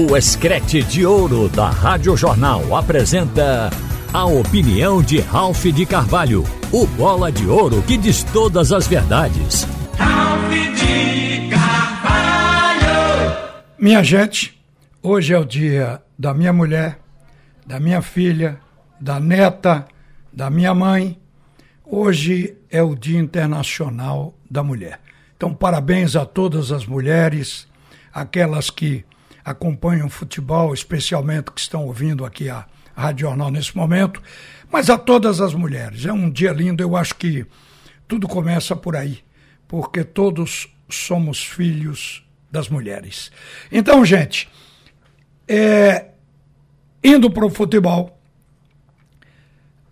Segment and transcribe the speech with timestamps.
[0.00, 3.68] O Escrete de Ouro da Rádio Jornal apresenta
[4.12, 9.66] a opinião de Ralph de Carvalho, o bola de ouro que diz todas as verdades.
[9.98, 12.86] Ralph de Carvalho!
[13.76, 14.62] Minha gente,
[15.02, 17.00] hoje é o dia da minha mulher,
[17.66, 18.60] da minha filha,
[19.00, 19.84] da neta,
[20.32, 21.18] da minha mãe.
[21.84, 25.00] Hoje é o Dia Internacional da Mulher.
[25.36, 27.66] Então, parabéns a todas as mulheres,
[28.14, 29.04] aquelas que
[29.50, 34.22] acompanham futebol, especialmente que estão ouvindo aqui a Rádio Jornal nesse momento,
[34.70, 36.04] mas a todas as mulheres.
[36.04, 37.46] É um dia lindo, eu acho que
[38.06, 39.20] tudo começa por aí,
[39.66, 43.30] porque todos somos filhos das mulheres.
[43.70, 44.48] Então, gente,
[45.46, 46.06] é,
[47.02, 48.18] indo para o futebol,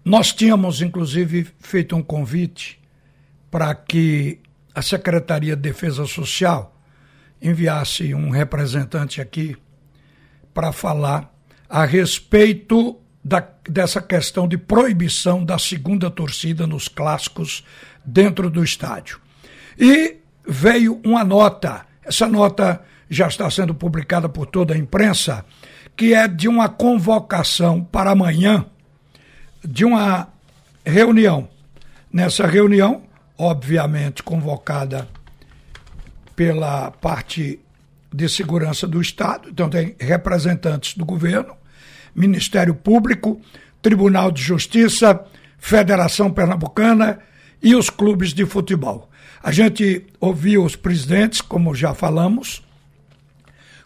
[0.05, 2.81] nós tínhamos inclusive feito um convite
[3.51, 4.41] para que
[4.75, 6.76] a Secretaria de Defesa Social
[7.41, 9.57] enviasse um representante aqui
[10.53, 11.33] para falar
[11.69, 17.65] a respeito da, dessa questão de proibição da segunda torcida nos clássicos
[18.05, 19.21] dentro do estádio.
[19.79, 20.17] E
[20.47, 25.45] veio uma nota, essa nota já está sendo publicada por toda a imprensa,
[25.97, 28.65] que é de uma convocação para amanhã
[29.65, 30.29] de uma
[30.85, 31.49] reunião.
[32.13, 33.03] Nessa reunião,
[33.37, 35.09] obviamente convocada
[36.37, 37.59] pela parte
[38.15, 41.57] de segurança do Estado, então tem representantes do governo,
[42.15, 43.41] Ministério Público,
[43.83, 45.25] Tribunal de Justiça,
[45.59, 47.19] Federação Pernambucana
[47.63, 49.11] e os clubes de futebol.
[49.43, 52.63] A gente ouviu os presidentes, como já falamos,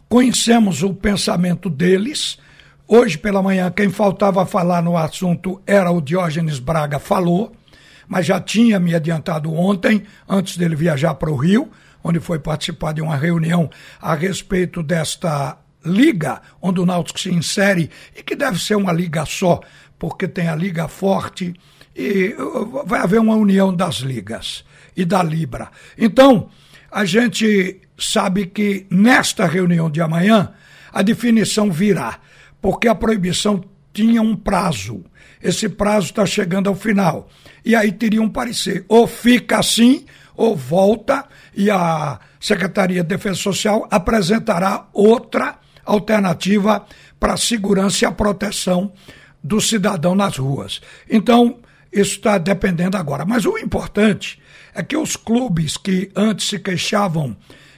[0.08, 2.38] conhecemos o pensamento deles.
[2.86, 7.52] Hoje pela manhã, quem faltava falar no assunto era o Diógenes Braga, falou,
[8.08, 11.70] mas já tinha me adiantado ontem, antes dele viajar para o Rio,
[12.02, 13.70] onde foi participar de uma reunião
[14.00, 19.24] a respeito desta liga, onde o Náutico se insere, e que deve ser uma liga
[19.24, 19.60] só,
[19.98, 21.54] porque tem a Liga Forte,
[21.94, 24.64] e uh, vai haver uma união das ligas
[24.96, 25.70] e da Libra.
[25.96, 26.48] Então,
[26.90, 30.52] a gente sabe que nesta reunião de amanhã,
[30.92, 32.18] a definição virá,
[32.60, 33.62] porque a proibição
[33.92, 35.04] tinha um prazo.
[35.42, 37.28] Esse prazo está chegando ao final.
[37.64, 38.84] E aí teria um parecer.
[38.88, 40.04] Ou fica assim,
[40.40, 46.86] ou volta e a Secretaria de Defesa Social apresentará outra alternativa
[47.18, 48.90] para a segurança e a proteção
[49.44, 50.80] do cidadão nas ruas.
[51.10, 51.58] Então,
[51.92, 53.26] isso está dependendo agora.
[53.26, 54.40] Mas o importante
[54.74, 57.36] é que os clubes que antes se queixavam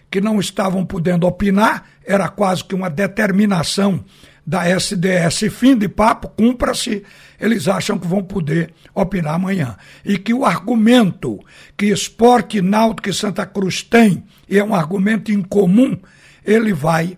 [0.09, 4.05] que não estavam podendo opinar, era quase que uma determinação
[4.47, 5.51] da SDS.
[5.51, 7.03] Fim de papo, cumpra-se,
[7.41, 9.77] eles acham que vão poder opinar amanhã.
[10.05, 11.39] E que o argumento
[11.77, 15.99] que Esporte, Náutico e Santa Cruz têm, e é um argumento incomum,
[16.45, 17.17] ele vai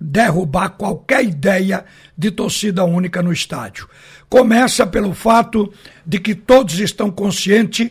[0.00, 1.84] derrubar qualquer ideia
[2.16, 3.88] de torcida única no estádio.
[4.28, 5.72] Começa pelo fato
[6.04, 7.90] de que todos estão conscientes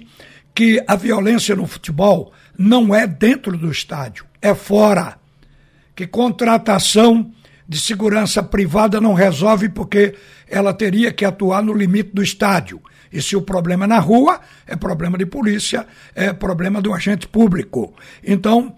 [0.54, 5.18] que a violência no futebol não é dentro do estádio, é fora.
[5.96, 7.32] Que contratação
[7.68, 10.16] de segurança privada não resolve porque
[10.48, 12.82] ela teria que atuar no limite do estádio.
[13.12, 17.28] E se o problema é na rua, é problema de polícia, é problema do agente
[17.28, 17.94] público.
[18.24, 18.76] Então,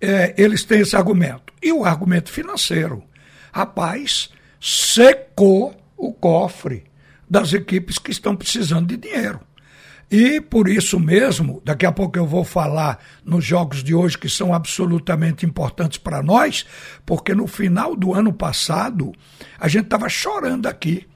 [0.00, 1.52] é, eles têm esse argumento.
[1.62, 3.02] E o argumento financeiro.
[3.52, 4.30] Rapaz,
[4.60, 6.84] secou o cofre
[7.28, 9.40] das equipes que estão precisando de dinheiro.
[10.10, 14.28] E por isso mesmo, daqui a pouco eu vou falar nos jogos de hoje que
[14.28, 16.66] são absolutamente importantes para nós,
[17.06, 19.12] porque no final do ano passado
[19.58, 21.06] a gente estava chorando aqui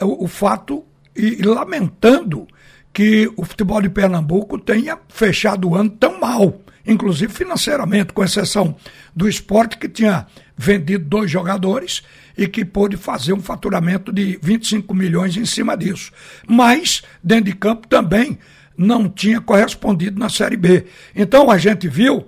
[0.00, 0.84] o, o fato
[1.16, 2.46] e, e lamentando
[2.92, 8.76] que o futebol de Pernambuco tenha fechado o ano tão mal, inclusive financeiramente, com exceção
[9.14, 10.26] do esporte que tinha
[10.58, 12.02] vendido dois jogadores
[12.36, 16.10] e que pôde fazer um faturamento de 25 milhões em cima disso.
[16.46, 18.38] Mas, dentro de campo também
[18.76, 20.86] não tinha correspondido na Série B.
[21.14, 22.26] Então a gente viu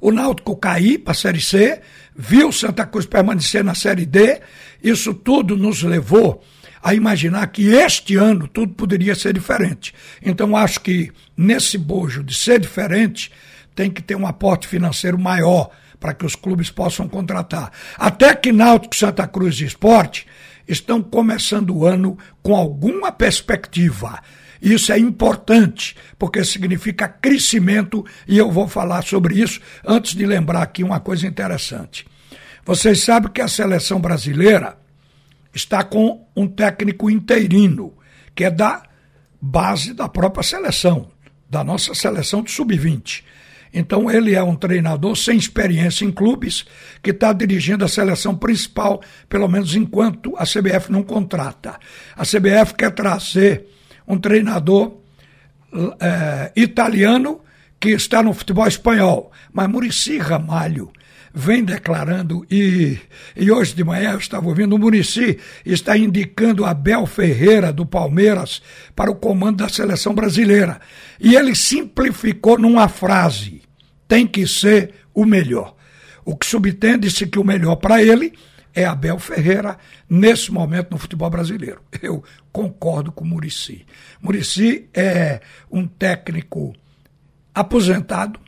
[0.00, 1.80] o Náutico cair para a Série C,
[2.16, 4.40] viu Santa Cruz permanecer na Série D.
[4.82, 6.42] Isso tudo nos levou
[6.82, 9.92] a imaginar que este ano tudo poderia ser diferente.
[10.22, 13.30] Então acho que nesse bojo de ser diferente
[13.74, 17.72] tem que ter um aporte financeiro maior para que os clubes possam contratar.
[17.96, 20.26] Até que Náutico, Santa Cruz e Esporte
[20.66, 24.20] estão começando o ano com alguma perspectiva.
[24.60, 30.62] Isso é importante, porque significa crescimento, e eu vou falar sobre isso antes de lembrar
[30.62, 32.06] aqui uma coisa interessante.
[32.64, 34.76] Vocês sabem que a seleção brasileira
[35.54, 37.94] está com um técnico interino,
[38.34, 38.82] que é da
[39.40, 41.08] base da própria seleção,
[41.48, 43.22] da nossa seleção de sub-20.
[43.72, 46.64] Então ele é um treinador sem experiência em clubes
[47.02, 51.78] que está dirigindo a seleção principal, pelo menos enquanto a CBF não contrata.
[52.16, 53.66] A CBF quer trazer
[54.06, 54.98] um treinador
[56.00, 57.40] é, italiano
[57.78, 60.90] que está no futebol espanhol, mas Murici Ramalho
[61.32, 62.98] vem declarando, e,
[63.36, 68.60] e hoje de manhã eu estava ouvindo, o Murici está indicando Abel Ferreira do Palmeiras
[68.96, 70.80] para o comando da seleção brasileira.
[71.20, 73.57] E ele simplificou numa frase:
[74.08, 75.76] tem que ser o melhor.
[76.24, 78.32] O que subtende-se que o melhor para ele
[78.74, 79.78] é Abel Ferreira
[80.08, 81.80] nesse momento no futebol brasileiro.
[82.02, 82.22] Eu
[82.52, 83.86] concordo com Murici.
[84.20, 85.40] Murici é
[85.70, 86.74] um técnico
[87.54, 88.38] aposentado,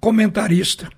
[0.00, 0.90] comentarista,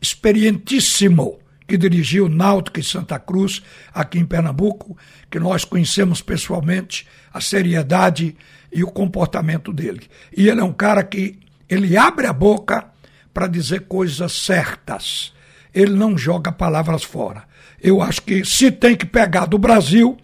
[0.00, 3.62] experientíssimo, que dirigiu Náutico e Santa Cruz,
[3.94, 4.96] aqui em Pernambuco,
[5.30, 8.36] que nós conhecemos pessoalmente, a seriedade
[8.72, 10.02] e o comportamento dele.
[10.36, 11.38] E ele é um cara que
[11.68, 12.89] ele abre a boca
[13.32, 15.32] para dizer coisas certas.
[15.74, 17.44] Ele não joga palavras fora.
[17.80, 20.18] Eu acho que se tem que pegar do Brasil,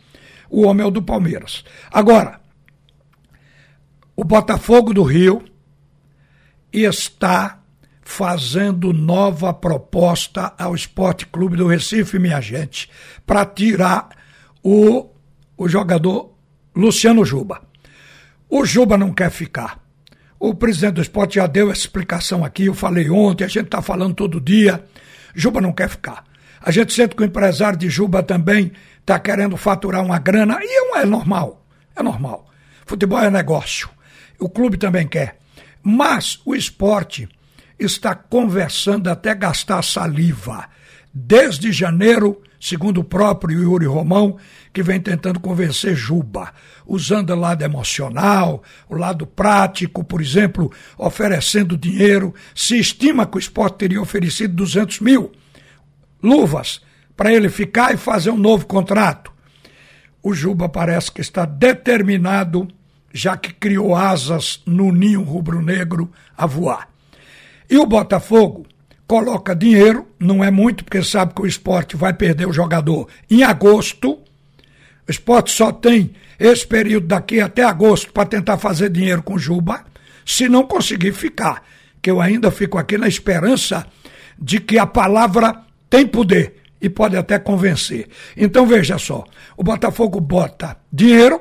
[0.50, 1.64] o homem é o do Palmeiras.
[1.90, 2.40] Agora,
[4.14, 5.44] o Botafogo do Rio
[6.72, 7.60] está
[8.02, 12.88] fazendo nova proposta ao Esporte Clube do Recife, minha gente,
[13.26, 14.08] para tirar
[14.62, 15.10] o,
[15.56, 16.32] o jogador
[16.74, 17.62] Luciano Juba.
[18.48, 19.85] O Juba não quer ficar.
[20.38, 23.80] O presidente do esporte já deu essa explicação aqui, eu falei ontem, a gente está
[23.80, 24.84] falando todo dia.
[25.34, 26.24] Juba não quer ficar.
[26.60, 30.98] A gente sente que o empresário de Juba também está querendo faturar uma grana, e
[30.98, 32.50] é normal, é normal.
[32.84, 33.88] Futebol é negócio.
[34.38, 35.38] O clube também quer.
[35.82, 37.28] Mas o esporte
[37.78, 40.68] está conversando até gastar saliva.
[41.12, 44.38] Desde janeiro, segundo o próprio Yuri Romão,
[44.72, 46.52] que vem tentando convencer Juba,
[46.84, 52.34] usando o lado emocional, o lado prático, por exemplo, oferecendo dinheiro.
[52.54, 55.30] Se estima que o esporte teria oferecido 200 mil
[56.20, 56.80] luvas
[57.16, 59.32] para ele ficar e fazer um novo contrato.
[60.20, 62.66] O Juba parece que está determinado,
[63.14, 66.88] já que criou asas no ninho rubro-negro, a voar.
[67.70, 68.66] E o Botafogo
[69.06, 73.42] coloca dinheiro, não é muito, porque sabe que o esporte vai perder o jogador em
[73.42, 74.18] agosto.
[75.06, 79.84] O esporte só tem esse período daqui até agosto para tentar fazer dinheiro com Juba,
[80.24, 81.62] se não conseguir ficar.
[82.02, 83.86] Que eu ainda fico aqui na esperança
[84.38, 88.08] de que a palavra tem poder e pode até convencer.
[88.36, 89.24] Então veja só:
[89.56, 91.40] o Botafogo bota dinheiro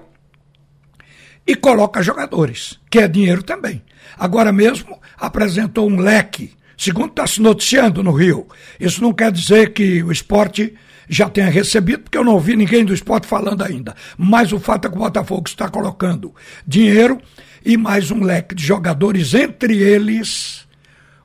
[1.46, 3.84] e coloca jogadores, que é dinheiro também.
[4.18, 8.48] Agora mesmo apresentou um leque, segundo está se noticiando no Rio.
[8.80, 10.74] Isso não quer dizer que o esporte
[11.08, 13.96] já tenha recebido, porque eu não vi ninguém do esporte falando ainda.
[14.18, 16.34] Mas o fato é que o Botafogo está colocando
[16.66, 17.20] dinheiro
[17.64, 20.66] e mais um leque de jogadores, entre eles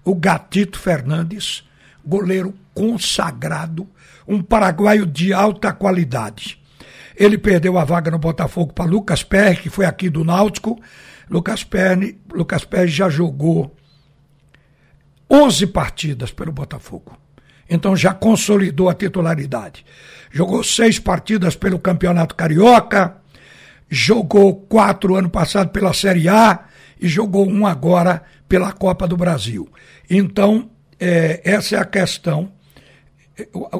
[0.04, 1.62] o Gatito Fernandes,
[2.04, 3.86] goleiro consagrado,
[4.26, 6.58] um paraguaio de alta qualidade.
[7.14, 10.80] Ele perdeu a vaga no Botafogo para Lucas Perry, que foi aqui do Náutico.
[11.28, 13.76] Lucas Perry, Lucas já jogou
[15.30, 17.16] 11 partidas pelo Botafogo.
[17.68, 19.84] Então já consolidou a titularidade.
[20.30, 23.16] Jogou seis partidas pelo Campeonato Carioca,
[23.88, 26.66] jogou quatro ano passado pela Série A
[27.00, 29.68] e jogou um agora pela Copa do Brasil.
[30.08, 32.52] Então, é, essa é a questão.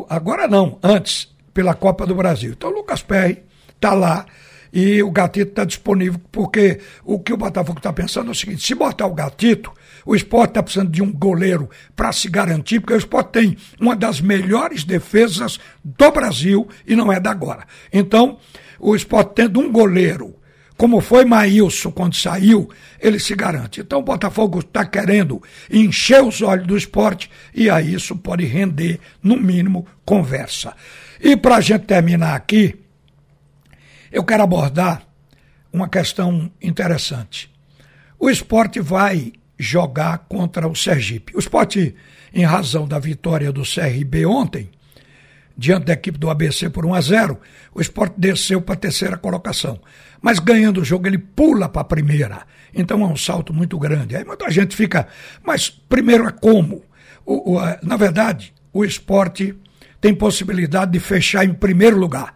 [0.08, 2.53] Agora não, antes pela Copa do Brasil.
[2.53, 3.43] Então o Lucas Perry
[3.74, 4.24] está lá
[4.72, 8.67] e o Gatito está disponível, porque o que o Botafogo está pensando é o seguinte:
[8.67, 9.72] se botar o Gatito,
[10.04, 13.94] o esporte está precisando de um goleiro para se garantir, porque o esporte tem uma
[13.94, 17.66] das melhores defesas do Brasil e não é da agora.
[17.92, 18.38] Então,
[18.78, 20.40] o esporte tendo um goleiro
[20.80, 23.82] como foi Maílson quando saiu, ele se garante.
[23.82, 28.98] Então o Botafogo está querendo encher os olhos do esporte e aí isso pode render,
[29.22, 30.74] no mínimo, conversa.
[31.20, 32.74] E para a gente terminar aqui,
[34.10, 35.06] eu quero abordar
[35.70, 37.50] uma questão interessante.
[38.19, 41.36] O esporte vai jogar contra o Sergipe.
[41.36, 41.94] O esporte,
[42.32, 44.70] em razão da vitória do CRB ontem,
[45.56, 47.40] diante da equipe do ABC por 1 a 0,
[47.74, 49.79] o esporte desceu para a terceira colocação.
[50.22, 52.46] Mas ganhando o jogo, ele pula para a primeira.
[52.74, 54.17] Então é um salto muito grande.
[54.17, 55.06] Aí muita gente fica,
[55.44, 56.82] mas primeiro é como?
[57.26, 59.55] O, o, na verdade, o esporte
[60.00, 62.34] tem possibilidade de fechar em primeiro lugar.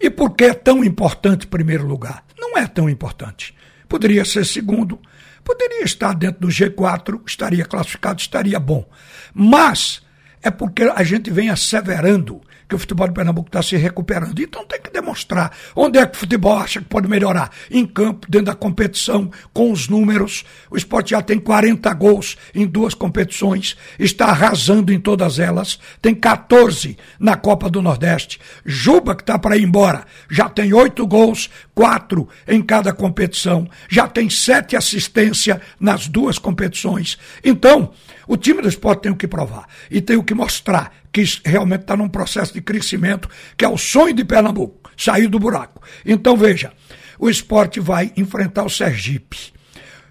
[0.00, 2.24] E por que é tão importante primeiro lugar?
[2.38, 3.54] Não é tão importante.
[3.88, 5.00] Poderia ser segundo,
[5.44, 8.88] poderia estar dentro do G4, estaria classificado, estaria bom.
[9.34, 10.02] Mas
[10.42, 14.38] é porque a gente vem asseverando que o futebol de Pernambuco está se recuperando.
[14.40, 17.50] Então tem que demonstrar onde é que o futebol acha que pode melhorar.
[17.68, 20.44] Em campo, dentro da competição, com os números.
[20.70, 26.14] O esporte já tem 40 gols em duas competições, está arrasando em todas elas, tem
[26.14, 28.38] 14 na Copa do Nordeste.
[28.64, 34.06] Juba, que está para ir embora, já tem oito gols, quatro em cada competição, já
[34.06, 37.18] tem sete assistências nas duas competições.
[37.42, 37.92] Então,
[38.28, 41.82] o time do esporte tem o que provar e tem o que mostrar que realmente
[41.82, 45.82] está num processo de crescimento, que é o sonho de Pernambuco, sair do buraco.
[46.04, 46.72] Então, veja,
[47.18, 49.52] o esporte vai enfrentar o Sergipe.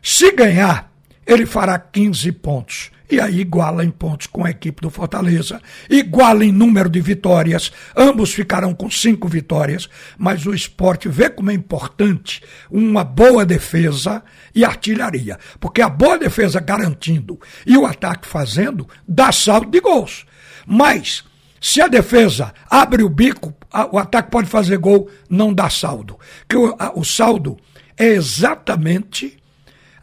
[0.01, 0.91] Se ganhar,
[1.25, 6.45] ele fará 15 pontos e aí iguala em pontos com a equipe do Fortaleza, iguala
[6.45, 11.53] em número de vitórias, ambos ficarão com cinco vitórias, mas o esporte vê como é
[11.53, 14.23] importante uma boa defesa
[14.53, 20.25] e artilharia, porque a boa defesa garantindo e o ataque fazendo dá saldo de gols.
[20.67, 21.23] Mas
[21.59, 23.53] se a defesa abre o bico,
[23.91, 26.17] o ataque pode fazer gol, não dá saldo.
[26.47, 27.57] Que o, o saldo
[27.97, 29.38] é exatamente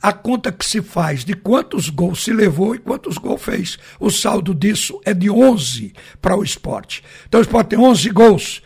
[0.03, 3.79] a conta que se faz de quantos gols se levou e quantos gols fez.
[3.99, 7.03] O saldo disso é de 11 para o esporte.
[7.29, 8.63] Então o esporte tem 11 gols.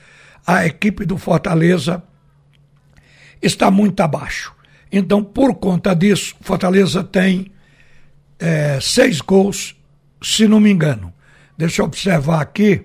[0.46, 2.02] A equipe do Fortaleza
[3.40, 4.54] está muito abaixo.
[4.92, 7.52] Então, por conta disso, Fortaleza tem
[8.38, 9.76] é, seis gols,
[10.20, 11.12] se não me engano.
[11.56, 12.82] Deixa eu observar aqui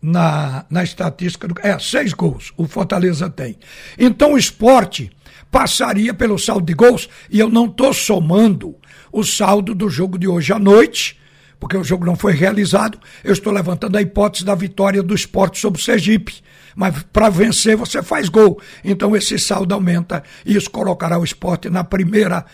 [0.00, 1.48] na, na estatística.
[1.48, 3.56] Do, é, seis gols o Fortaleza tem.
[3.98, 5.10] Então, o esporte
[5.52, 8.74] passaria pelo saldo de gols, e eu não estou somando
[9.12, 11.20] o saldo do jogo de hoje à noite,
[11.60, 15.60] porque o jogo não foi realizado, eu estou levantando a hipótese da vitória do esporte
[15.60, 16.42] sobre o Sergipe.
[16.74, 18.58] Mas para vencer você faz gol.
[18.82, 22.46] Então esse saldo aumenta e isso colocará o esporte na primeira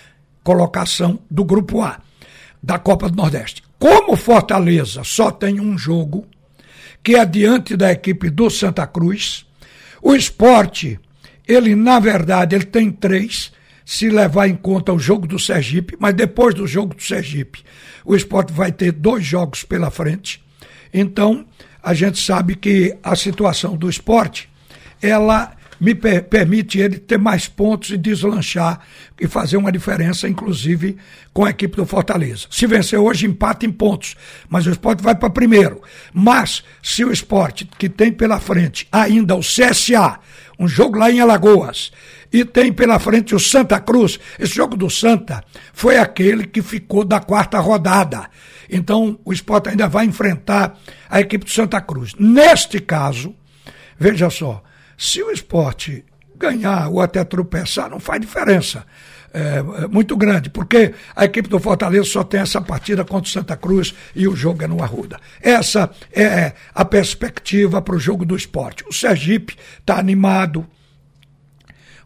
[0.43, 2.01] colocação do grupo A
[2.61, 3.63] da Copa do Nordeste.
[3.79, 6.27] Como Fortaleza só tem um jogo,
[7.03, 9.47] que é diante da equipe do Santa Cruz,
[10.03, 10.99] o esporte
[11.49, 13.51] ele, na verdade, ele tem três,
[13.85, 17.65] se levar em conta o jogo do Sergipe, mas depois do jogo do Sergipe,
[18.05, 20.45] o esporte vai ter dois jogos pela frente.
[20.93, 21.47] Então,
[21.83, 24.49] a gente sabe que a situação do esporte,
[25.01, 28.81] ela me per permite ele ter mais pontos e deslanchar
[29.21, 30.97] e fazer uma diferença, inclusive,
[31.33, 32.47] com a equipe do Fortaleza.
[32.51, 34.17] Se vencer hoje, empata em pontos,
[34.49, 35.81] mas o esporte vai para primeiro.
[36.13, 40.19] Mas, se o esporte, que tem pela frente ainda o CSA,
[40.59, 41.93] um jogo lá em Alagoas,
[42.33, 45.43] e tem pela frente o Santa Cruz, esse jogo do Santa
[45.73, 48.29] foi aquele que ficou da quarta rodada.
[48.69, 52.15] Então, o esporte ainda vai enfrentar a equipe do Santa Cruz.
[52.19, 53.35] Neste caso,
[53.99, 54.63] veja só,
[54.99, 56.05] se o esporte
[56.37, 58.85] ganhar ou até tropeçar, não faz diferença.
[59.33, 63.33] É, é, muito grande, porque a equipe do Fortaleza só tem essa partida contra o
[63.33, 65.21] Santa Cruz e o jogo é no Arruda.
[65.41, 68.85] Essa é a perspectiva para o jogo do esporte.
[68.89, 70.67] O Sergipe está animado.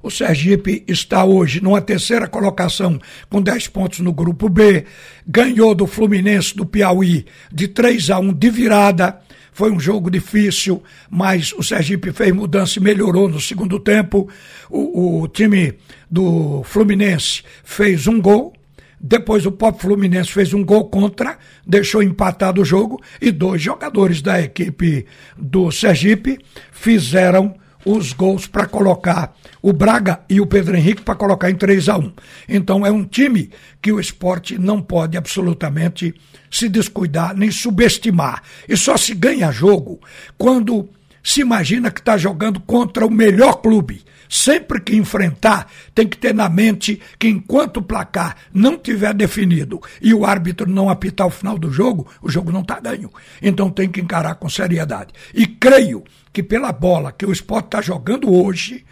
[0.02, 4.84] O Sergipe está hoje numa terceira colocação com 10 pontos no grupo B.
[5.25, 9.20] Ganhou do Fluminense do Piauí de 3 a 1 de virada.
[9.52, 14.28] Foi um jogo difícil, mas o Sergipe fez mudança e melhorou no segundo tempo.
[14.71, 15.75] O, o time
[16.11, 18.54] do Fluminense fez um gol.
[18.99, 24.23] Depois o próprio Fluminense fez um gol contra, deixou empatado o jogo e dois jogadores
[24.23, 25.06] da equipe
[25.37, 26.38] do Sergipe
[26.71, 31.88] fizeram os gols para colocar o Braga e o Pedro Henrique para colocar em 3
[31.88, 32.12] a 1.
[32.48, 36.14] Então é um time que o esporte não pode absolutamente
[36.50, 38.42] se descuidar nem subestimar.
[38.68, 40.00] E só se ganha jogo
[40.36, 40.88] quando
[41.22, 44.02] se imagina que está jogando contra o melhor clube.
[44.34, 49.78] Sempre que enfrentar, tem que ter na mente que enquanto o placar não tiver definido
[50.00, 53.12] e o árbitro não apitar o final do jogo, o jogo não está ganho.
[53.42, 55.12] Então tem que encarar com seriedade.
[55.34, 58.86] E creio que pela bola que o esporte está jogando hoje,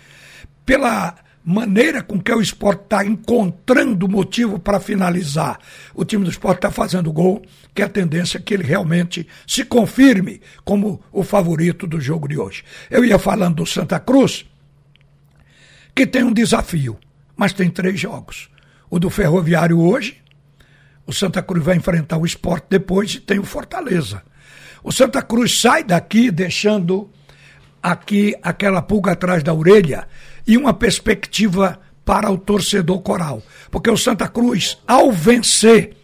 [0.67, 5.59] pela maneira com que o esporte está encontrando motivo para finalizar,
[5.95, 7.41] o time do esporte está fazendo gol,
[7.75, 12.29] que é a tendência é que ele realmente se confirme como o favorito do jogo
[12.29, 12.63] de hoje.
[12.91, 14.45] Eu ia falando do Santa Cruz,
[16.01, 16.99] que tem um desafio,
[17.37, 18.49] mas tem três jogos.
[18.89, 20.17] O do Ferroviário hoje,
[21.07, 24.23] o Santa Cruz vai enfrentar o esporte depois e tem o Fortaleza.
[24.83, 27.11] O Santa Cruz sai daqui deixando
[27.83, 30.09] aqui aquela pulga atrás da orelha
[30.47, 33.43] e uma perspectiva para o torcedor coral.
[33.71, 35.99] Porque o Santa Cruz, ao vencer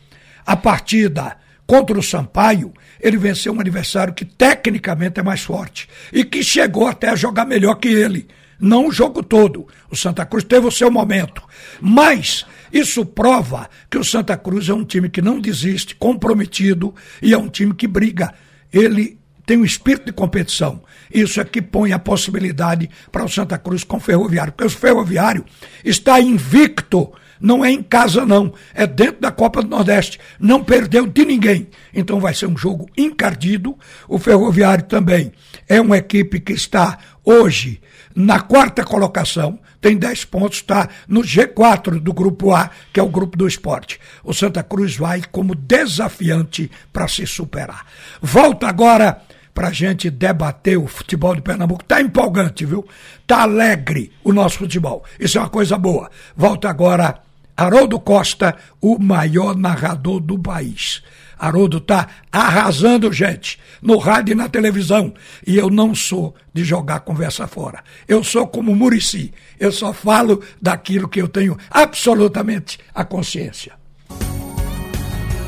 [0.45, 6.23] a partida contra o Sampaio, ele venceu um adversário que tecnicamente é mais forte e
[6.23, 8.29] que chegou até a jogar melhor que ele.
[8.59, 9.67] Não o jogo todo.
[9.91, 11.43] O Santa Cruz teve o seu momento.
[11.81, 17.33] Mas isso prova que o Santa Cruz é um time que não desiste, comprometido e
[17.33, 18.35] é um time que briga.
[18.73, 20.83] Ele tem um espírito de competição.
[21.13, 24.71] Isso é que põe a possibilidade para o Santa Cruz com o Ferroviário, porque o
[24.71, 25.45] Ferroviário
[25.85, 28.53] está invicto não é em casa, não.
[28.75, 30.19] É dentro da Copa do Nordeste.
[30.41, 31.69] Não perdeu de ninguém.
[31.93, 33.77] Então vai ser um jogo encardido.
[34.09, 35.33] O Ferroviário também
[35.69, 37.81] é uma equipe que está hoje
[38.17, 39.59] na quarta colocação.
[39.79, 44.01] Tem 10 pontos, está no G4 do Grupo A, que é o grupo do esporte.
[44.25, 47.85] O Santa Cruz vai como desafiante para se superar.
[48.21, 49.21] Volta agora
[49.55, 51.85] para a gente debater o futebol de Pernambuco.
[51.85, 52.87] Tá empolgante, viu?
[53.27, 55.05] Tá alegre o nosso futebol.
[55.21, 56.11] Isso é uma coisa boa.
[56.35, 57.21] Volta agora
[57.57, 61.03] Haroldo Costa, o maior narrador do país.
[61.39, 65.13] Haroldo tá arrasando, gente, no rádio e na televisão.
[65.47, 67.83] E eu não sou de jogar conversa fora.
[68.09, 69.33] Eu sou como Murici.
[69.59, 73.73] Eu só falo daquilo que eu tenho absolutamente a consciência.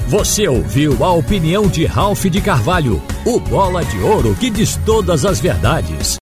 [0.08, 5.26] Você ouviu a opinião de Ralph de Carvalho, o bola de ouro que diz todas
[5.26, 6.16] as verdades.